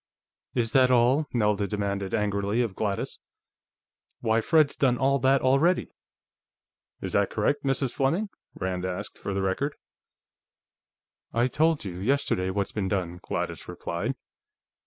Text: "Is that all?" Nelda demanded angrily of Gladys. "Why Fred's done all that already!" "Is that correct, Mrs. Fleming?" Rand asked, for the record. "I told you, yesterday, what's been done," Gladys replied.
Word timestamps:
"Is 0.55 0.71
that 0.71 0.89
all?" 0.89 1.27
Nelda 1.31 1.67
demanded 1.67 2.15
angrily 2.15 2.63
of 2.63 2.73
Gladys. 2.73 3.19
"Why 4.19 4.41
Fred's 4.41 4.75
done 4.75 4.97
all 4.97 5.19
that 5.19 5.43
already!" 5.43 5.91
"Is 7.01 7.13
that 7.13 7.29
correct, 7.29 7.63
Mrs. 7.63 7.93
Fleming?" 7.93 8.29
Rand 8.55 8.83
asked, 8.83 9.19
for 9.19 9.35
the 9.35 9.43
record. 9.43 9.75
"I 11.33 11.45
told 11.45 11.85
you, 11.85 11.99
yesterday, 11.99 12.49
what's 12.49 12.71
been 12.71 12.87
done," 12.87 13.19
Gladys 13.21 13.67
replied. 13.67 14.15